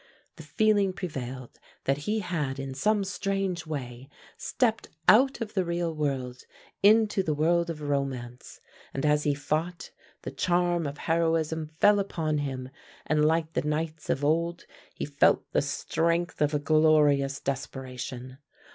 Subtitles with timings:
[0.37, 5.93] The feeling prevailed that he had in some strange way stepped out of the real
[5.93, 6.45] world
[6.81, 8.59] into the world of romance,
[8.95, 9.91] and as he fought,
[10.23, 12.69] the charm of heroism fell upon him,
[13.05, 18.39] and, like the knights of old, he felt the strength of a glorious desperation.